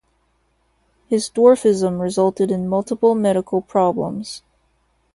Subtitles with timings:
[1.09, 4.41] His dwarfism resulted in multiple medical problems.